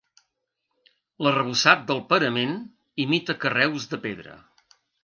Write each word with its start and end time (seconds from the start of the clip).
L'arrebossat 1.27 1.85
del 1.91 2.01
parament 2.15 2.59
imita 3.07 3.39
carreus 3.47 3.91
de 3.95 4.05
pedra. 4.09 4.43